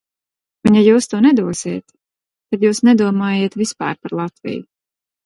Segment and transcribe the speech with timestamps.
[0.69, 1.93] Un ja jūs to nedosiet,
[2.55, 4.65] tad jūs nedomājiet vispār par Latviju.